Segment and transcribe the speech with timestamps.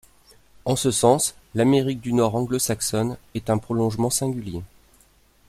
[0.65, 4.63] En ce sens, l'Amérique du Nord anglo-saxonne en est un prolongement singulier.